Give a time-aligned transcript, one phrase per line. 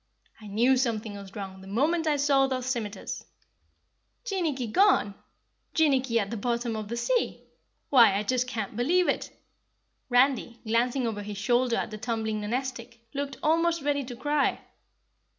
[0.41, 3.23] "I knew something was wrong the moment I saw those scimiters."
[4.25, 5.13] "Jinnicky gone!
[5.75, 7.43] Jinnicky at the bottom of the sea?
[7.91, 9.29] Why, I just can't believe it!"
[10.09, 14.61] Randy, glancing over his shoulder at the tumbling Nonestic, looked almost ready to cry.